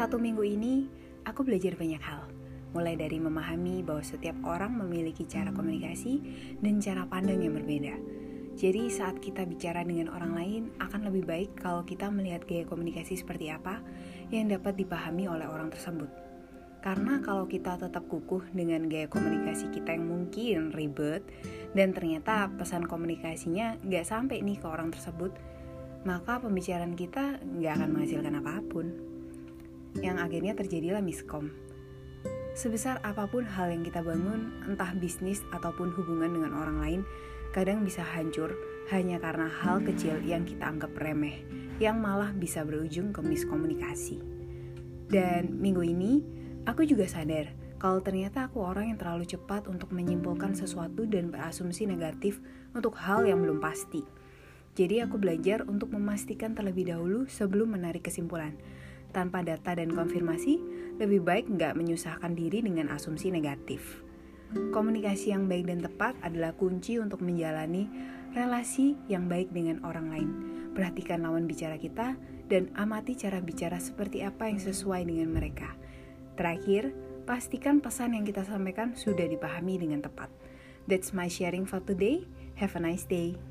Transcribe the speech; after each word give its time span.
Satu 0.00 0.16
minggu 0.16 0.40
ini, 0.40 0.88
aku 1.28 1.44
belajar 1.44 1.76
banyak 1.76 2.00
hal. 2.00 2.24
Mulai 2.72 2.96
dari 2.96 3.20
memahami 3.20 3.84
bahwa 3.84 4.00
setiap 4.00 4.32
orang 4.48 4.72
memiliki 4.80 5.28
cara 5.28 5.52
komunikasi 5.52 6.24
dan 6.64 6.80
cara 6.80 7.04
pandang 7.04 7.44
yang 7.44 7.52
berbeda. 7.52 8.00
Jadi 8.56 8.88
saat 8.88 9.20
kita 9.20 9.44
bicara 9.44 9.84
dengan 9.84 10.08
orang 10.08 10.32
lain, 10.32 10.62
akan 10.80 11.04
lebih 11.04 11.28
baik 11.28 11.50
kalau 11.60 11.84
kita 11.84 12.08
melihat 12.08 12.48
gaya 12.48 12.64
komunikasi 12.64 13.20
seperti 13.20 13.52
apa 13.52 13.84
yang 14.32 14.48
dapat 14.48 14.80
dipahami 14.80 15.28
oleh 15.28 15.44
orang 15.44 15.68
tersebut. 15.68 16.08
Karena 16.80 17.20
kalau 17.20 17.44
kita 17.44 17.76
tetap 17.76 18.08
kukuh 18.08 18.48
dengan 18.56 18.88
gaya 18.88 19.04
komunikasi 19.04 19.68
kita 19.68 20.00
yang 20.00 20.08
mungkin 20.08 20.72
ribet, 20.72 21.28
dan 21.76 21.92
ternyata 21.92 22.48
pesan 22.56 22.88
komunikasinya 22.88 23.76
nggak 23.84 24.08
sampai 24.08 24.40
nih 24.40 24.56
ke 24.56 24.64
orang 24.64 24.88
tersebut, 24.96 25.36
maka 26.08 26.40
pembicaraan 26.40 26.96
kita 26.96 27.36
nggak 27.44 27.72
akan 27.76 27.88
menghasilkan 27.92 28.40
apa 28.40 28.64
pun 28.64 29.09
yang 30.20 30.28
akhirnya 30.28 30.52
terjadilah 30.52 31.00
miskom. 31.00 31.48
Sebesar 32.52 33.00
apa 33.00 33.24
pun 33.24 33.48
hal 33.48 33.72
yang 33.72 33.80
kita 33.80 34.04
bangun, 34.04 34.52
entah 34.68 34.92
bisnis 34.92 35.40
ataupun 35.48 35.96
hubungan 35.96 36.36
dengan 36.36 36.52
orang 36.60 36.76
lain, 36.76 37.00
kadang 37.56 37.80
bisa 37.80 38.04
hancur 38.04 38.52
hanya 38.92 39.16
karena 39.16 39.48
hal 39.48 39.80
kecil 39.80 40.20
yang 40.20 40.44
kita 40.44 40.68
anggap 40.68 40.92
remeh, 41.00 41.40
yang 41.80 42.04
malah 42.04 42.36
bisa 42.36 42.60
berujung 42.68 43.16
ke 43.16 43.24
miskomunikasi. 43.24 44.20
Dan 45.08 45.56
minggu 45.56 45.88
ini, 45.88 46.20
aku 46.68 46.84
juga 46.84 47.08
sadar 47.08 47.48
kalau 47.80 48.04
ternyata 48.04 48.44
aku 48.44 48.60
orang 48.60 48.92
yang 48.92 49.00
terlalu 49.00 49.24
cepat 49.24 49.64
untuk 49.72 49.88
menyimpulkan 49.96 50.52
sesuatu 50.52 51.08
dan 51.08 51.32
berasumsi 51.32 51.88
negatif 51.88 52.44
untuk 52.76 52.92
hal 53.00 53.24
yang 53.24 53.40
belum 53.40 53.56
pasti. 53.56 54.04
Jadi 54.76 55.00
aku 55.00 55.16
belajar 55.16 55.64
untuk 55.64 55.96
memastikan 55.96 56.52
terlebih 56.52 56.92
dahulu 56.92 57.24
sebelum 57.24 57.72
menarik 57.72 58.04
kesimpulan 58.04 58.52
tanpa 59.10 59.44
data 59.44 59.74
dan 59.76 59.92
konfirmasi, 59.92 60.58
lebih 60.98 61.20
baik 61.22 61.50
nggak 61.50 61.76
menyusahkan 61.76 62.32
diri 62.34 62.62
dengan 62.64 62.90
asumsi 62.94 63.28
negatif. 63.34 64.02
Komunikasi 64.50 65.30
yang 65.30 65.46
baik 65.46 65.70
dan 65.70 65.78
tepat 65.82 66.18
adalah 66.26 66.50
kunci 66.58 66.98
untuk 66.98 67.22
menjalani 67.22 67.86
relasi 68.34 68.98
yang 69.06 69.30
baik 69.30 69.54
dengan 69.54 69.78
orang 69.86 70.10
lain. 70.10 70.30
Perhatikan 70.74 71.22
lawan 71.22 71.46
bicara 71.46 71.78
kita 71.78 72.18
dan 72.50 72.70
amati 72.74 73.14
cara 73.14 73.38
bicara 73.38 73.78
seperti 73.78 74.26
apa 74.26 74.50
yang 74.50 74.58
sesuai 74.58 75.06
dengan 75.06 75.30
mereka. 75.30 75.74
Terakhir, 76.34 76.90
pastikan 77.26 77.78
pesan 77.78 78.18
yang 78.18 78.26
kita 78.26 78.42
sampaikan 78.42 78.98
sudah 78.98 79.26
dipahami 79.26 79.78
dengan 79.78 80.02
tepat. 80.02 80.30
That's 80.90 81.14
my 81.14 81.30
sharing 81.30 81.66
for 81.66 81.78
today. 81.78 82.26
Have 82.58 82.74
a 82.74 82.82
nice 82.82 83.06
day. 83.06 83.49